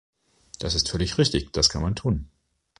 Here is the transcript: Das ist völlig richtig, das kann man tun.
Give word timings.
Das 0.57 0.73
ist 0.73 0.89
völlig 0.89 1.19
richtig, 1.19 1.51
das 1.53 1.69
kann 1.69 1.83
man 1.83 1.93
tun. 1.95 2.27